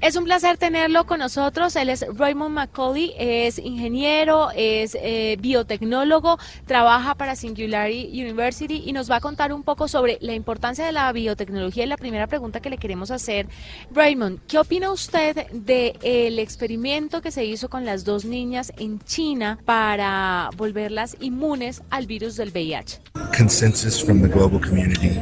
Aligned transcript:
Es 0.00 0.16
un 0.16 0.24
placer 0.24 0.56
tenerlo 0.56 1.04
con 1.04 1.18
nosotros. 1.18 1.76
Él 1.76 1.90
es 1.90 2.06
Raymond 2.16 2.54
McCauley, 2.54 3.12
es 3.18 3.58
ingeniero, 3.58 4.48
es 4.56 4.96
eh, 4.98 5.36
biotecnólogo, 5.40 6.38
trabaja 6.64 7.14
para 7.14 7.36
Singularity 7.36 8.22
University 8.22 8.82
y 8.86 8.92
nos 8.94 9.10
va 9.10 9.16
a 9.16 9.20
contar 9.20 9.52
un 9.52 9.62
poco 9.62 9.88
sobre 9.88 10.16
la 10.22 10.32
importancia 10.32 10.86
de 10.86 10.92
la 10.92 11.12
biotecnología. 11.12 11.84
Y 11.84 11.86
la 11.86 11.98
primera 11.98 12.26
pregunta 12.28 12.60
que 12.60 12.70
le 12.70 12.78
queremos 12.78 13.10
hacer, 13.10 13.46
Raymond, 13.92 14.40
¿qué 14.48 14.58
opina 14.58 14.90
usted 14.90 15.46
del 15.52 16.38
experimento 16.38 17.20
que 17.20 17.30
se 17.30 17.44
hizo 17.44 17.68
con 17.68 17.84
las 17.84 18.04
dos 18.04 18.24
niñas 18.24 18.72
en 18.78 19.00
China 19.00 19.58
para 19.66 20.48
volverlas 20.56 21.14
inmunes 21.20 21.82
al 21.90 22.06
virus 22.06 22.36
del 22.36 22.52
VIH? 22.52 23.00
Consensus 23.36 24.02
from 24.02 24.22
the 24.22 24.28
global 24.28 24.58
community 24.58 25.18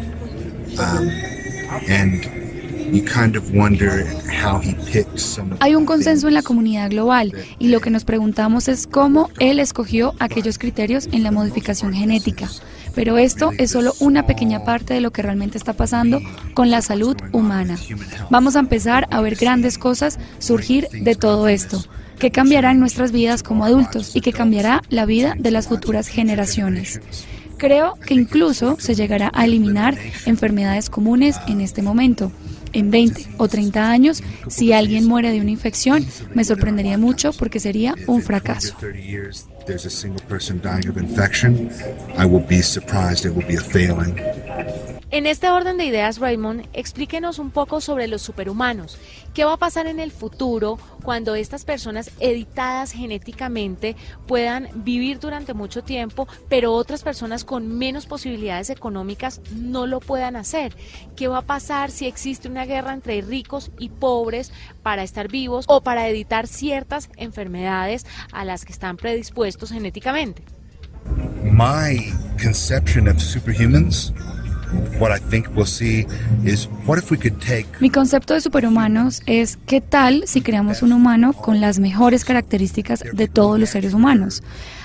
um, 0.79 1.10
and 1.88 2.47
hay 5.61 5.75
un 5.75 5.84
consenso 5.84 6.29
en 6.29 6.34
la 6.34 6.43
comunidad 6.43 6.90
global 6.90 7.32
y 7.58 7.68
lo 7.68 7.81
que 7.81 7.90
nos 7.90 8.04
preguntamos 8.04 8.68
es 8.68 8.86
cómo 8.86 9.31
él 9.39 9.61
escogió 9.61 10.14
aquellos 10.18 10.58
criterios 10.58 11.09
en 11.12 11.22
la 11.22 11.31
modificación 11.31 11.93
genética. 11.93 12.48
Pero 12.95 13.18
esto 13.18 13.53
es 13.59 13.71
solo 13.71 13.95
una 14.00 14.26
pequeña 14.26 14.64
parte 14.64 14.95
de 14.95 15.00
lo 15.00 15.12
que 15.12 15.22
realmente 15.22 15.59
está 15.59 15.72
pasando 15.72 16.21
con 16.54 16.71
la 16.71 16.82
salud 16.82 17.17
humana. 17.32 17.76
Vamos 18.31 18.57
a 18.57 18.61
empezar 18.61 19.07
a 19.11 19.20
ver 19.20 19.36
grandes 19.36 19.79
cosas 19.79 20.18
surgir 20.39 20.89
de 20.90 21.14
todo 21.14 21.48
esto 21.48 21.84
que 22.18 22.32
cambiará 22.32 22.73
en 22.73 22.81
nuestras 22.81 23.12
vidas 23.12 23.45
como 23.45 23.64
adultos 23.64 24.17
y 24.17 24.20
que 24.20 24.32
cambiará 24.32 24.82
la 24.89 25.07
vida 25.07 25.34
de 25.39 25.53
las 25.53 25.68
futuras 25.68 26.09
generaciones. 26.09 27.00
Creo 27.59 27.95
que 28.04 28.14
incluso 28.14 28.76
se 28.81 28.95
llegará 28.95 29.31
a 29.34 29.45
eliminar 29.45 29.96
enfermedades 30.26 30.90
comunes 30.90 31.36
en 31.46 31.61
este 31.61 31.82
momento 31.82 32.33
en 32.72 32.91
20 32.91 33.27
o 33.39 33.48
30 33.48 33.91
años, 33.91 34.22
si 34.48 34.72
alguien 34.72 35.06
muere 35.06 35.31
de 35.31 35.41
una 35.41 35.50
infección, 35.50 36.06
me 36.34 36.45
sorprendería 36.45 36.98
mucho 36.98 37.33
porque 37.33 37.61
sería 37.61 37.95
un 38.06 38.22
fracaso. 38.22 38.77
En 45.11 45.25
este 45.25 45.48
orden 45.48 45.78
de 45.78 45.87
ideas, 45.87 46.19
Raymond, 46.19 46.67
explíquenos 46.75 47.39
un 47.39 47.51
poco 47.51 47.81
sobre 47.81 48.09
los 48.09 48.20
superhumanos. 48.20 48.98
¿Qué 49.33 49.47
va 49.47 49.55
a 49.55 49.56
pasar 49.56 49.87
en 49.87 50.01
el 50.01 50.12
futuro 50.12 50.78
cuando 51.03 51.34
estas 51.34 51.64
personas 51.64 52.11
editadas 52.20 52.92
genéticamente 52.92 53.97
puedan 54.27 54.69
vivir 54.75 55.19
durante 55.19 55.55
mucho 55.55 55.83
tiempo, 55.83 56.29
pero 56.51 56.75
otras 56.75 57.05
personas 57.05 57.45
con 57.45 57.79
menos 57.79 58.05
posibilidades 58.05 58.69
económicas 58.69 59.41
no 59.56 59.86
lo 59.86 60.01
puedan 60.01 60.36
hacer? 60.36 60.77
¿Qué 61.17 61.27
va 61.27 61.39
a 61.39 61.47
pasar 61.47 61.91
si 61.91 62.06
existe 62.06 62.47
una 62.47 62.67
guerra 62.67 62.92
entre 62.92 63.23
ricos 63.23 63.70
y 63.79 63.89
pobres 63.89 64.53
para 64.83 65.05
estar 65.05 65.29
vivos 65.29 65.64
o 65.69 65.81
para 65.81 66.06
editar 66.06 66.47
ciertas 66.47 67.09
enfermedades 67.17 68.05
a 68.31 68.45
las 68.45 68.67
que 68.67 68.73
están 68.73 68.98
predispuestos 68.98 69.73
genéticamente? 69.73 70.42
My 71.51 72.12
conception 72.42 73.09
of 73.09 73.23
superhumans 73.23 74.12
mi 77.80 77.91
concepto 77.91 78.34
de 78.34 78.41
superhumanos 78.41 79.22
es 79.27 79.58
qué 79.66 79.80
tal 79.80 80.24
si 80.27 80.41
creamos 80.41 80.83
un 80.83 80.92
humano 80.92 81.33
con 81.33 81.61
las 81.61 81.78
mejores 81.78 82.24
características 82.24 83.05
de 83.12 83.28
todos 83.28 83.58
los 83.58 83.70
seres 83.70 83.94
humanos. 83.94 84.42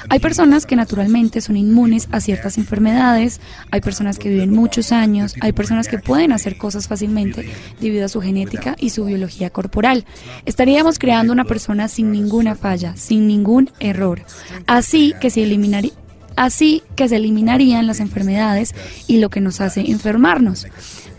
Hay 0.09 0.19
personas 0.19 0.65
que 0.65 0.75
naturalmente 0.75 1.39
son 1.41 1.55
inmunes 1.55 2.09
a 2.11 2.19
ciertas 2.19 2.57
enfermedades, 2.57 3.39
hay 3.71 3.81
personas 3.81 4.19
que 4.19 4.29
viven 4.29 4.51
muchos 4.51 4.91
años, 4.91 5.35
hay 5.39 5.53
personas 5.53 5.87
que 5.87 5.97
pueden 5.97 6.33
hacer 6.33 6.57
cosas 6.57 6.87
fácilmente 6.87 7.49
debido 7.79 8.05
a 8.05 8.09
su 8.09 8.21
genética 8.21 8.75
y 8.77 8.89
su 8.89 9.05
biología 9.05 9.49
corporal. 9.49 10.05
Estaríamos 10.45 10.99
creando 10.99 11.31
una 11.31 11.45
persona 11.45 11.87
sin 11.87 12.11
ninguna 12.11 12.55
falla, 12.55 12.95
sin 12.97 13.27
ningún 13.27 13.71
error. 13.79 14.21
Así 14.67 15.13
que 15.21 15.29
si 15.29 15.41
eliminaría 15.41 15.93
así 16.35 16.83
que 16.95 17.07
se 17.07 17.17
eliminarían 17.17 17.88
las 17.88 17.99
enfermedades 17.99 18.73
y 19.07 19.17
lo 19.17 19.29
que 19.29 19.41
nos 19.41 19.61
hace 19.61 19.81
enfermarnos. 19.91 20.67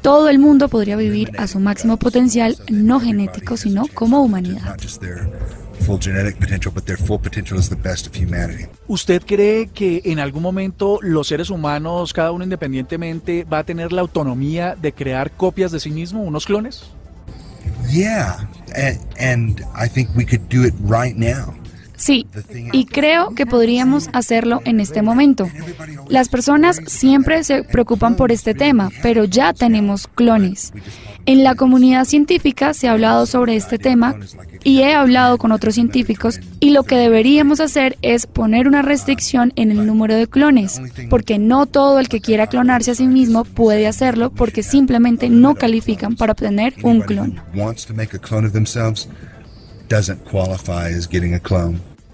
Todo 0.02 0.28
el 0.28 0.38
mundo 0.38 0.68
podría 0.68 0.96
vivir 0.96 1.32
a 1.38 1.46
su 1.46 1.60
máximo 1.60 1.96
potencial, 1.96 2.58
no 2.68 3.00
genético, 3.00 3.56
sino 3.56 3.86
como 3.94 4.22
humanidad. 4.22 4.76
¿Usted 8.86 9.22
cree 9.26 9.66
que 9.68 10.02
en 10.04 10.18
algún 10.18 10.42
momento 10.42 10.98
los 11.02 11.26
seres 11.26 11.50
humanos, 11.50 12.12
cada 12.12 12.32
uno 12.32 12.44
independientemente, 12.44 13.44
va 13.44 13.60
a 13.60 13.64
tener 13.64 13.92
la 13.92 14.02
autonomía 14.02 14.76
de 14.80 14.92
crear 14.92 15.30
copias 15.30 15.72
de 15.72 15.80
sí 15.80 15.90
mismo, 15.90 16.22
unos 16.22 16.46
clones? 16.46 16.84
Yeah, 17.90 18.48
and 19.18 19.60
I 19.74 19.88
think 19.88 20.10
we 20.14 20.24
could 20.24 20.48
do 20.48 20.64
it 20.64 20.74
right 20.80 21.16
now. 21.16 21.54
Sí, 22.04 22.26
y 22.74 22.84
creo 22.84 23.30
que 23.34 23.46
podríamos 23.46 24.10
hacerlo 24.12 24.60
en 24.66 24.78
este 24.78 25.00
momento. 25.00 25.48
Las 26.06 26.28
personas 26.28 26.78
siempre 26.86 27.42
se 27.44 27.62
preocupan 27.62 28.14
por 28.14 28.30
este 28.30 28.52
tema, 28.52 28.90
pero 29.02 29.24
ya 29.24 29.54
tenemos 29.54 30.06
clones. 30.06 30.74
En 31.24 31.42
la 31.42 31.54
comunidad 31.54 32.04
científica 32.04 32.74
se 32.74 32.88
ha 32.88 32.92
hablado 32.92 33.24
sobre 33.24 33.56
este 33.56 33.78
tema 33.78 34.16
y 34.62 34.82
he 34.82 34.92
hablado 34.92 35.38
con 35.38 35.50
otros 35.50 35.76
científicos 35.76 36.40
y 36.60 36.72
lo 36.72 36.82
que 36.82 36.96
deberíamos 36.96 37.60
hacer 37.60 37.96
es 38.02 38.26
poner 38.26 38.68
una 38.68 38.82
restricción 38.82 39.54
en 39.56 39.70
el 39.70 39.86
número 39.86 40.14
de 40.14 40.26
clones, 40.26 40.82
porque 41.08 41.38
no 41.38 41.64
todo 41.64 42.00
el 42.00 42.10
que 42.10 42.20
quiera 42.20 42.48
clonarse 42.48 42.90
a 42.90 42.96
sí 42.96 43.06
mismo 43.06 43.44
puede 43.44 43.86
hacerlo 43.86 44.28
porque 44.28 44.62
simplemente 44.62 45.30
no 45.30 45.54
califican 45.54 46.16
para 46.16 46.32
obtener 46.32 46.74
un 46.82 47.00
clon. 47.00 47.40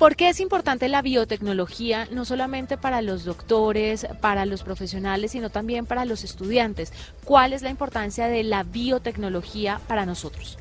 ¿Por 0.01 0.17
qué 0.17 0.31
es 0.31 0.41
importante 0.41 0.89
la 0.89 1.03
biotecnología 1.03 2.09
no 2.11 2.25
solamente 2.25 2.79
para 2.79 3.03
los 3.03 3.27
doctores, 3.27 4.07
para 4.23 4.47
los 4.47 4.63
profesionales, 4.63 5.33
sino 5.33 5.51
también 5.51 5.85
para 5.85 6.07
los 6.07 6.25
estudiantes? 6.25 6.91
¿Cuál 7.23 7.53
es 7.53 7.61
la 7.61 7.69
importancia 7.69 8.27
de 8.27 8.43
la 8.43 8.63
biotecnología 8.63 9.79
para 9.87 10.07
nosotros? 10.07 10.57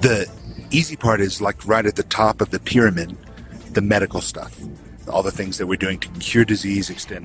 The 0.00 0.28
easy 0.70 0.96
part 0.96 1.20
is 1.20 1.40
like 1.40 1.58
right 1.66 1.84
at 1.84 1.94
the 1.94 2.04
top 2.04 2.40
of 2.40 2.50
the 2.50 2.60
pyramid, 2.60 3.10
the 3.72 3.80
medical 3.80 4.22
stuff. 4.22 4.52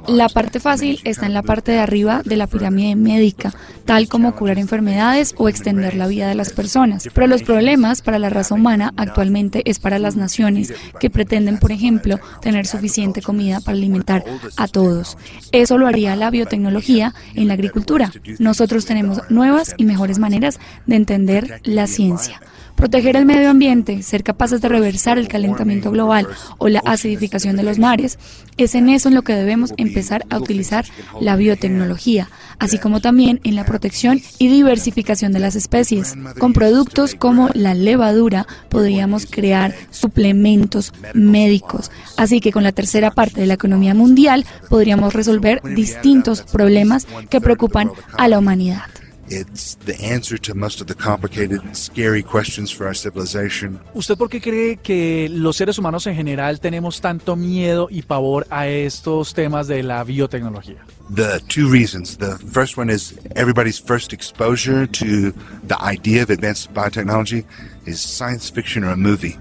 La 0.07 0.29
parte 0.29 0.59
fácil 0.59 0.99
está 1.03 1.25
en 1.25 1.33
la 1.33 1.43
parte 1.43 1.71
de 1.71 1.79
arriba 1.79 2.21
de 2.23 2.35
la 2.35 2.47
pirámide 2.47 2.95
médica, 2.95 3.53
tal 3.85 4.07
como 4.07 4.35
curar 4.35 4.59
enfermedades 4.59 5.33
o 5.37 5.49
extender 5.49 5.95
la 5.95 6.07
vida 6.07 6.27
de 6.27 6.35
las 6.35 6.51
personas. 6.51 7.07
Pero 7.13 7.27
los 7.27 7.43
problemas 7.43 8.01
para 8.01 8.19
la 8.19 8.29
raza 8.29 8.55
humana 8.55 8.93
actualmente 8.97 9.61
es 9.65 9.79
para 9.79 9.99
las 9.99 10.15
naciones 10.15 10.73
que 10.99 11.09
pretenden, 11.09 11.57
por 11.57 11.71
ejemplo, 11.71 12.19
tener 12.41 12.65
suficiente 12.65 13.21
comida 13.21 13.59
para 13.59 13.77
alimentar 13.77 14.23
a 14.57 14.67
todos. 14.67 15.17
Eso 15.51 15.77
lo 15.77 15.87
haría 15.87 16.15
la 16.15 16.29
biotecnología 16.29 17.13
en 17.33 17.47
la 17.47 17.53
agricultura. 17.53 18.11
Nosotros 18.39 18.85
tenemos 18.85 19.21
nuevas 19.29 19.73
y 19.77 19.85
mejores 19.85 20.19
maneras 20.19 20.59
de 20.85 20.95
entender 20.95 21.61
la 21.63 21.87
ciencia. 21.87 22.41
Proteger 22.75 23.15
el 23.15 23.25
medio 23.25 23.49
ambiente, 23.49 24.03
ser 24.03 24.23
capaces 24.23 24.61
de 24.61 24.67
reversar 24.67 25.17
el 25.17 25.29
calentamiento 25.29 25.91
global 25.91 26.27
o 26.57 26.67
la 26.67 26.81
acidificación 26.85 27.55
de 27.55 27.63
los 27.63 27.79
mares, 27.79 28.19
es 28.57 28.75
en 28.75 28.89
eso 28.89 29.07
en 29.07 29.15
lo 29.15 29.21
que 29.21 29.33
debemos 29.33 29.73
empezar 29.77 30.25
a 30.29 30.37
utilizar 30.37 30.85
la 31.21 31.37
biotecnología, 31.37 32.29
así 32.59 32.77
como 32.77 32.99
también 32.99 33.39
en 33.43 33.55
la 33.55 33.65
protección 33.65 34.21
y 34.39 34.49
diversificación 34.49 35.31
de 35.31 35.39
las 35.39 35.55
especies. 35.55 36.15
Con 36.37 36.53
productos 36.53 37.15
como 37.15 37.49
la 37.53 37.73
levadura 37.73 38.45
podríamos 38.69 39.25
crear 39.25 39.73
suplementos 39.89 40.93
médicos, 41.13 41.91
así 42.17 42.41
que 42.41 42.51
con 42.51 42.63
la 42.63 42.73
tercera 42.73 43.11
parte 43.11 43.39
de 43.39 43.47
la 43.47 43.53
economía 43.53 43.93
mundial 43.93 44.45
podríamos 44.69 45.13
resolver 45.13 45.61
distintos 45.63 46.41
problemas 46.41 47.07
que 47.29 47.41
preocupan 47.41 47.91
a 48.17 48.27
la 48.27 48.39
humanidad. 48.39 48.83
It's 49.27 49.75
the 49.85 49.95
answer 50.03 50.37
to 50.39 50.53
most 50.53 50.81
of 50.81 50.87
the 50.87 50.93
complicated 50.93 51.63
and 51.63 51.75
scary 51.75 52.21
questions 52.21 52.71
for 52.71 52.85
our 52.85 52.93
civilization. 52.93 53.79
¿Usted 53.93 54.17
por 54.17 54.29
qué 54.29 54.39
cree 54.39 54.77
que 54.77 55.27
los 55.31 55.57
seres 55.57 55.79
humanos 55.79 56.05
en 56.05 56.15
general 56.15 56.59
tenemos 56.59 57.01
tanto 57.01 57.35
miedo 57.35 57.87
y 57.89 58.03
pavor 58.03 58.45
a 58.51 58.67
estos 58.67 59.33
temas 59.33 59.67
de 59.67 59.81
la 59.81 60.03
biotecnología? 60.03 60.77
The 61.09 61.39
two 61.47 61.69
reasons. 61.69 62.17
The 62.17 62.37
first 62.37 62.77
one 62.77 62.91
is 62.91 63.17
everybody's 63.35 63.79
first 63.79 64.13
exposure 64.13 64.87
to 64.87 65.31
the 65.67 65.77
idea 65.81 66.23
of 66.23 66.29
advanced 66.29 66.73
biotechnology 66.73 67.45
is 67.85 67.99
science 67.99 68.49
fiction 68.49 68.83
or 68.83 68.91
a 68.91 68.97
movie. 68.97 69.37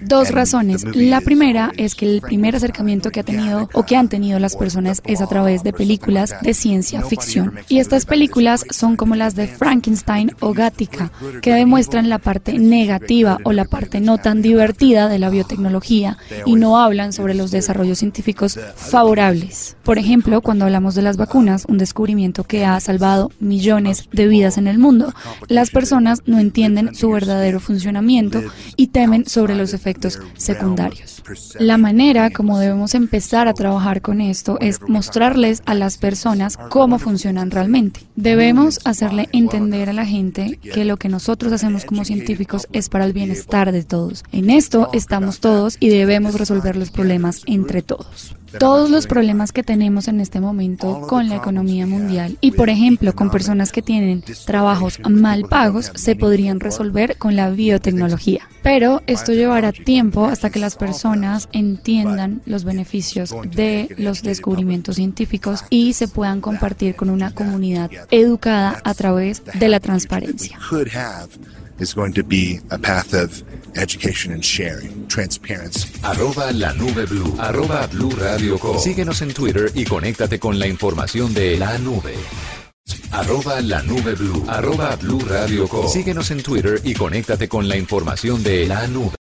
Dos 0.00 0.30
razones. 0.30 0.84
La 0.94 1.20
primera 1.20 1.72
es 1.76 1.94
que 1.94 2.06
el 2.06 2.20
primer 2.20 2.56
acercamiento 2.56 3.10
que 3.10 3.20
ha 3.20 3.24
tenido 3.24 3.68
o 3.72 3.84
que 3.84 3.96
han 3.96 4.08
tenido 4.08 4.38
las 4.38 4.56
personas 4.56 5.02
es 5.04 5.20
a 5.20 5.26
través 5.26 5.62
de 5.62 5.72
películas 5.72 6.34
de 6.42 6.54
ciencia 6.54 7.02
ficción. 7.02 7.54
Y 7.68 7.78
estas 7.78 8.06
películas 8.06 8.64
son 8.70 8.96
como 8.96 9.16
las 9.16 9.34
de 9.34 9.46
Frankenstein 9.46 10.32
o 10.40 10.52
Gattaca, 10.52 11.10
que 11.42 11.52
demuestran 11.52 12.08
la 12.08 12.18
parte 12.18 12.58
negativa 12.58 13.38
o 13.44 13.52
la 13.52 13.64
parte 13.64 14.00
no 14.00 14.18
tan 14.18 14.42
divertida 14.42 15.08
de 15.08 15.18
la 15.18 15.30
biotecnología 15.30 16.18
y 16.44 16.54
no 16.56 16.78
hablan 16.78 17.12
sobre 17.12 17.34
los 17.34 17.50
desarrollos 17.50 17.98
científicos 17.98 18.58
favorables. 18.76 19.76
Por 19.82 19.98
ejemplo, 19.98 20.40
cuando 20.40 20.64
hablamos 20.64 20.94
de 20.94 21.02
las 21.02 21.16
vacunas, 21.16 21.64
un 21.68 21.78
descubrimiento 21.78 22.44
que 22.44 22.64
ha 22.64 22.78
salvado 22.80 23.30
millones 23.40 24.08
de 24.12 24.28
vidas 24.28 24.58
en 24.58 24.66
el 24.66 24.78
mundo, 24.78 25.14
las 25.48 25.70
personas 25.70 26.22
no 26.26 26.38
entienden 26.38 26.94
su 26.94 27.10
verdadero 27.10 27.60
funcionamiento 27.60 28.42
y 28.76 28.88
temen 28.88 29.26
sobre 29.26 29.54
los 29.54 29.72
efectos 29.96 30.20
secundarios. 30.36 31.22
La 31.58 31.78
manera 31.78 32.30
como 32.30 32.58
debemos 32.58 32.94
empezar 32.94 33.48
a 33.48 33.54
trabajar 33.54 34.02
con 34.02 34.20
esto 34.20 34.58
es 34.60 34.80
mostrarles 34.82 35.62
a 35.66 35.74
las 35.74 35.98
personas 35.98 36.56
cómo 36.70 36.98
funcionan 36.98 37.50
realmente. 37.50 38.00
Debemos 38.14 38.80
hacerle 38.84 39.28
entender 39.32 39.88
a 39.88 39.92
la 39.92 40.06
gente 40.06 40.58
que 40.58 40.84
lo 40.84 40.96
que 40.96 41.08
nosotros 41.08 41.52
hacemos 41.52 41.84
como 41.84 42.04
científicos 42.04 42.68
es 42.72 42.88
para 42.88 43.04
el 43.04 43.12
bienestar 43.12 43.72
de 43.72 43.84
todos. 43.84 44.24
En 44.32 44.50
esto 44.50 44.90
estamos 44.92 45.40
todos 45.40 45.76
y 45.80 45.88
debemos 45.88 46.34
resolver 46.34 46.76
los 46.76 46.90
problemas 46.90 47.42
entre 47.46 47.82
todos 47.82 48.36
todos 48.58 48.90
los 48.90 49.06
problemas 49.06 49.52
que 49.52 49.62
tenemos 49.62 50.08
en 50.08 50.20
este 50.20 50.40
momento 50.40 51.02
con 51.08 51.28
la 51.28 51.36
economía 51.36 51.86
mundial 51.86 52.36
y, 52.40 52.52
por 52.52 52.70
ejemplo, 52.70 53.14
con 53.14 53.30
personas 53.30 53.72
que 53.72 53.82
tienen 53.82 54.22
trabajos 54.46 55.00
mal 55.08 55.44
pagos, 55.44 55.92
se 55.94 56.16
podrían 56.16 56.60
resolver 56.60 57.16
con 57.16 57.36
la 57.36 57.50
biotecnología. 57.50 58.48
Pero 58.62 59.02
esto 59.06 59.32
llevará 59.32 59.72
tiempo 59.72 60.26
hasta 60.26 60.50
que 60.50 60.58
las 60.58 60.76
personas 60.76 61.48
entiendan 61.52 62.42
los 62.46 62.64
beneficios 62.64 63.34
de 63.54 63.94
los 63.98 64.22
descubrimientos 64.22 64.96
científicos 64.96 65.64
y 65.70 65.92
se 65.92 66.08
puedan 66.08 66.40
compartir 66.40 66.96
con 66.96 67.10
una 67.10 67.32
comunidad 67.32 67.90
educada 68.10 68.80
a 68.84 68.94
través 68.94 69.42
de 69.54 69.68
la 69.68 69.80
transparencia. 69.80 70.58
Is 71.78 71.94
going 71.94 72.12
to 72.12 72.22
be 72.22 72.60
a 72.70 72.78
path 72.78 73.14
of 73.14 73.42
education 73.76 74.32
and 74.32 74.42
sharing, 74.42 75.06
transparency. 75.08 75.88
Arroba 76.02 76.52
la 76.52 76.72
nube 76.72 77.06
blue. 77.06 77.34
Arroba 77.38 77.86
blue 77.88 78.10
radio 78.10 78.58
com. 78.58 78.78
Síguenos 78.78 79.22
en 79.22 79.32
Twitter 79.32 79.70
y 79.74 79.84
conéctate 79.84 80.38
con 80.38 80.58
la 80.58 80.66
información 80.66 81.34
de 81.34 81.58
la 81.58 81.78
nube. 81.78 82.14
Arroba 83.10 83.60
la 83.60 83.82
nube 83.82 84.14
blue. 84.14 84.44
Arroba 84.48 84.96
blue 84.96 85.20
radio 85.20 85.66
com. 85.68 85.88
Síguenos 85.88 86.30
en 86.30 86.42
Twitter 86.42 86.80
y 86.84 86.94
conéctate 86.94 87.48
con 87.48 87.68
la 87.68 87.76
información 87.76 88.42
de 88.42 88.66
la 88.66 88.86
nube. 88.86 89.10